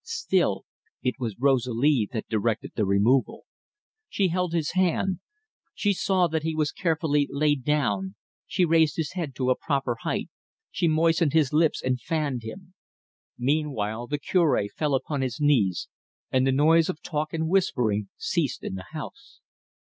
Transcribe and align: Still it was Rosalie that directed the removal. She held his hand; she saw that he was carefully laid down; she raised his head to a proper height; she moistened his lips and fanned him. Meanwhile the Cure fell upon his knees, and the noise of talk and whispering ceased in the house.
Still 0.03 0.65
it 1.03 1.19
was 1.19 1.37
Rosalie 1.37 2.09
that 2.11 2.27
directed 2.27 2.71
the 2.73 2.87
removal. 2.87 3.43
She 4.09 4.29
held 4.29 4.51
his 4.51 4.71
hand; 4.71 5.19
she 5.75 5.93
saw 5.93 6.25
that 6.29 6.41
he 6.41 6.55
was 6.55 6.71
carefully 6.71 7.27
laid 7.29 7.63
down; 7.63 8.15
she 8.47 8.65
raised 8.65 8.95
his 8.95 9.11
head 9.11 9.35
to 9.35 9.51
a 9.51 9.55
proper 9.55 9.97
height; 10.01 10.29
she 10.71 10.87
moistened 10.87 11.33
his 11.33 11.53
lips 11.53 11.83
and 11.83 12.01
fanned 12.01 12.41
him. 12.41 12.73
Meanwhile 13.37 14.07
the 14.07 14.17
Cure 14.17 14.59
fell 14.75 14.95
upon 14.95 15.21
his 15.21 15.39
knees, 15.39 15.87
and 16.31 16.47
the 16.47 16.51
noise 16.51 16.89
of 16.89 17.03
talk 17.03 17.31
and 17.31 17.47
whispering 17.47 18.09
ceased 18.17 18.63
in 18.63 18.73
the 18.73 18.85
house. 18.93 19.39